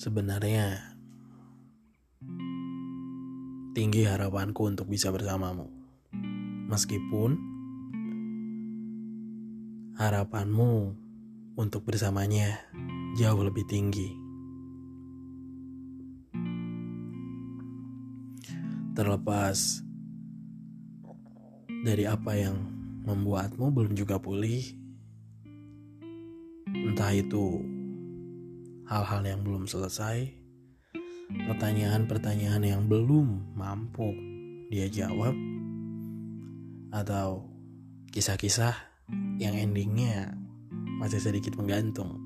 Sebenarnya 0.00 0.96
tinggi 3.76 4.08
harapanku 4.08 4.64
untuk 4.64 4.88
bisa 4.88 5.12
bersamamu. 5.12 5.68
Meskipun 6.72 7.36
harapanmu 10.00 10.96
untuk 11.52 11.84
bersamanya 11.84 12.64
jauh 13.20 13.44
lebih 13.44 13.68
tinggi. 13.68 14.16
Terlepas 18.96 19.84
dari 21.84 22.08
apa 22.08 22.40
yang 22.40 22.56
membuatmu 23.04 23.68
belum 23.68 23.92
juga 23.92 24.16
pulih, 24.16 24.64
entah 26.72 27.12
itu 27.12 27.79
hal-hal 28.90 29.22
yang 29.22 29.46
belum 29.46 29.70
selesai, 29.70 30.34
pertanyaan-pertanyaan 31.46 32.66
yang 32.66 32.82
belum 32.90 33.54
mampu 33.54 34.10
dia 34.66 34.90
jawab, 34.90 35.30
atau 36.90 37.46
kisah-kisah 38.10 38.74
yang 39.38 39.54
endingnya 39.54 40.34
masih 40.98 41.22
sedikit 41.22 41.54
menggantung. 41.54 42.18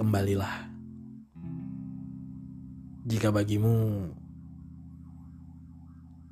Kembalilah. 0.00 0.72
Jika 3.04 3.28
bagimu 3.28 4.08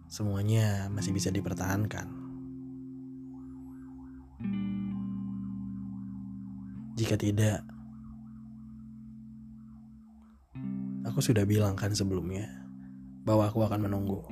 semuanya 0.09 0.89
masih 0.89 1.13
bisa 1.13 1.29
dipertahankan. 1.29 2.24
Jika 6.95 7.19
tidak, 7.19 7.59
aku 11.03 11.19
sudah 11.19 11.43
bilang 11.43 11.75
kan 11.75 11.91
sebelumnya 11.91 12.47
bahwa 13.27 13.51
aku 13.51 13.67
akan 13.67 13.91
menunggu. 13.91 14.23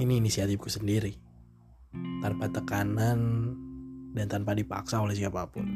Ini 0.00 0.16
inisiatifku 0.16 0.72
sendiri, 0.72 1.12
tanpa 2.24 2.48
tekanan 2.48 3.52
dan 4.16 4.26
tanpa 4.32 4.56
dipaksa 4.56 5.04
oleh 5.04 5.12
siapa 5.12 5.44
pun. 5.44 5.68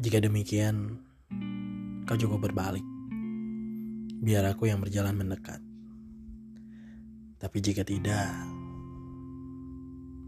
Jika 0.00 0.24
demikian, 0.24 1.04
kau 2.08 2.16
cukup 2.16 2.48
berbalik. 2.48 2.86
Biar 4.24 4.48
aku 4.48 4.72
yang 4.72 4.80
berjalan 4.80 5.12
mendekat. 5.12 5.69
Tapi 7.40 7.56
jika 7.64 7.80
tidak, 7.88 8.28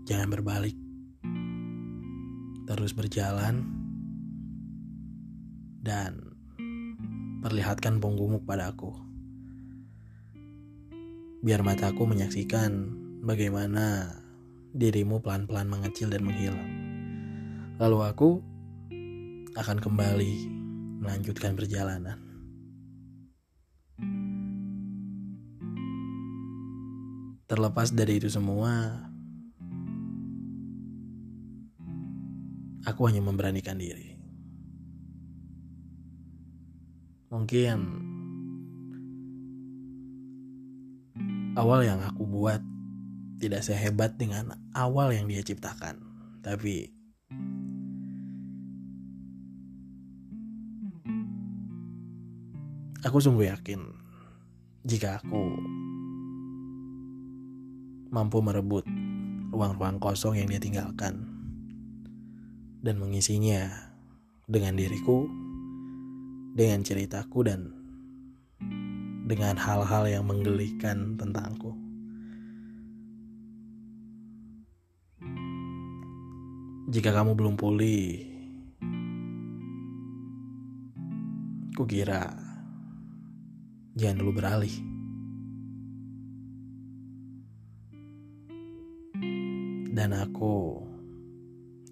jangan 0.08 0.32
berbalik. 0.32 0.72
Terus 2.64 2.96
berjalan 2.96 3.68
dan 5.84 6.32
perlihatkan 7.44 8.00
punggungmu 8.00 8.48
padaku. 8.48 8.96
Biar 11.44 11.60
mataku 11.60 12.08
menyaksikan 12.08 12.96
bagaimana 13.28 14.16
dirimu 14.72 15.20
pelan-pelan 15.20 15.68
mengecil 15.68 16.08
dan 16.08 16.24
menghilang. 16.24 16.72
Lalu 17.76 17.98
aku 18.08 18.30
akan 19.52 19.78
kembali 19.84 20.34
melanjutkan 21.04 21.52
perjalanan. 21.60 22.31
Terlepas 27.52 27.92
dari 27.92 28.16
itu 28.16 28.32
semua, 28.32 28.96
aku 32.88 33.04
hanya 33.04 33.20
memberanikan 33.20 33.76
diri. 33.76 34.16
Mungkin 37.28 37.76
awal 41.60 41.84
yang 41.84 42.00
aku 42.00 42.24
buat 42.24 42.64
tidak 43.36 43.68
sehebat 43.68 44.16
dengan 44.16 44.56
awal 44.72 45.12
yang 45.12 45.28
dia 45.28 45.44
ciptakan, 45.44 46.00
tapi 46.40 46.88
aku 53.04 53.20
sungguh 53.20 53.52
yakin 53.52 53.84
jika 54.88 55.20
aku 55.20 55.52
mampu 58.12 58.44
merebut 58.44 58.84
ruang-ruang 59.56 59.96
kosong 59.96 60.36
yang 60.36 60.44
dia 60.52 60.60
tinggalkan 60.60 61.24
dan 62.84 63.00
mengisinya 63.00 63.72
dengan 64.44 64.76
diriku, 64.76 65.24
dengan 66.52 66.84
ceritaku 66.84 67.40
dan 67.48 67.72
dengan 69.24 69.56
hal-hal 69.56 70.04
yang 70.04 70.28
menggelikan 70.28 71.16
tentangku. 71.16 71.72
Jika 76.92 77.16
kamu 77.16 77.32
belum 77.32 77.56
pulih, 77.56 78.28
kukira 81.72 82.36
jangan 83.96 84.20
dulu 84.20 84.36
beralih. 84.36 85.01
Dan 89.92 90.16
aku 90.16 90.80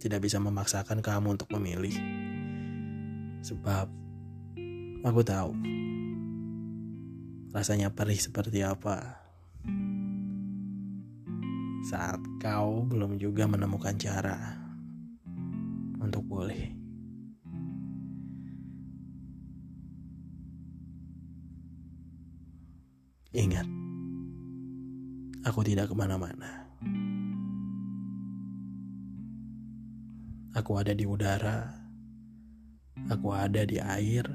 tidak 0.00 0.24
bisa 0.24 0.40
memaksakan 0.40 1.04
kamu 1.04 1.36
untuk 1.36 1.52
memilih. 1.52 1.92
Sebab 3.44 3.86
aku 5.04 5.20
tahu 5.20 5.52
rasanya 7.52 7.92
perih 7.92 8.16
seperti 8.16 8.64
apa. 8.64 9.20
Saat 11.92 12.20
kau 12.40 12.88
belum 12.88 13.20
juga 13.20 13.44
menemukan 13.44 13.96
cara 14.00 14.56
untuk 16.00 16.24
boleh. 16.24 16.72
Ingat, 23.30 23.68
aku 25.46 25.62
tidak 25.62 25.86
ke 25.86 25.94
mana-mana. 25.94 26.66
Aku 30.60 30.76
ada 30.76 30.92
di 30.92 31.08
udara. 31.08 31.72
Aku 33.08 33.32
ada 33.32 33.64
di 33.64 33.80
air. 33.80 34.28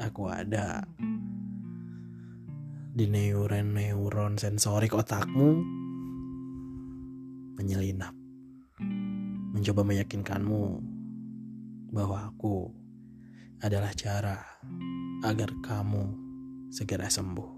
Aku 0.00 0.32
ada 0.32 0.80
di 2.96 3.04
neuron-neuron 3.04 4.40
sensorik 4.40 4.96
otakmu 4.96 5.60
menyelinap. 7.60 8.16
Mencoba 9.52 9.84
meyakinkanmu 9.84 10.80
bahwa 11.92 12.32
aku 12.32 12.72
adalah 13.60 13.92
cara 13.92 14.40
agar 15.20 15.52
kamu 15.60 16.16
segera 16.72 17.12
sembuh. 17.12 17.57